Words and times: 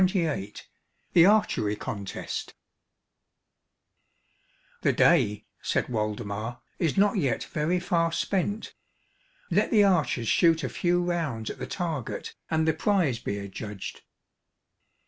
Roberts 0.01 0.63
THE 1.13 1.27
ARCHERY 1.27 1.75
CONTEST 1.75 2.55
"The 4.81 4.93
day," 4.93 5.45
said 5.61 5.89
Waldemar, 5.89 6.61
"is 6.79 6.97
not 6.97 7.17
yet 7.17 7.43
very 7.43 7.79
far 7.79 8.11
spent 8.11 8.73
let 9.51 9.69
the 9.69 9.83
archers 9.83 10.27
shoot 10.27 10.63
a 10.63 10.69
few 10.69 11.03
rounds 11.03 11.51
at 11.51 11.59
the 11.59 11.67
target, 11.67 12.33
and 12.49 12.67
the 12.67 12.73
prize 12.73 13.19
be 13.19 13.37
adjudged." 13.37 14.01